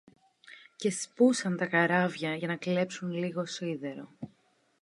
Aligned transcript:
και 0.75 0.91
σπούσαν 0.91 1.57
τα 1.57 1.65
καράβια 1.67 2.35
για 2.35 2.47
να 2.47 2.55
κλέψουν 2.55 3.11
λίγο 3.11 3.45
σίδερο 3.45 4.09